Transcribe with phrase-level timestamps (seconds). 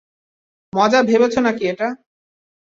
[0.73, 1.87] মজা ভেবেছে নাকি এটা?